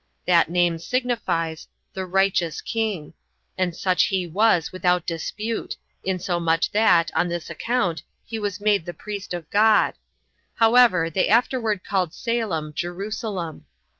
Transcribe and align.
That 0.25 0.49
name 0.49 0.79
signifies, 0.79 1.67
the 1.93 2.07
righteous 2.07 2.59
king: 2.59 3.13
and 3.55 3.75
such 3.75 4.05
he 4.05 4.25
was, 4.25 4.71
without 4.71 5.05
dispute, 5.05 5.77
insomuch 6.03 6.71
that, 6.71 7.11
on 7.15 7.29
this 7.29 7.51
account, 7.51 8.01
he 8.25 8.39
was 8.39 8.59
made 8.59 8.87
the 8.87 8.95
priest 8.95 9.31
of 9.31 9.47
God: 9.51 9.93
however, 10.55 11.11
they 11.11 11.27
afterward 11.27 11.83
called 11.83 12.15
Salem 12.15 12.73
Jerusalem. 12.73 13.67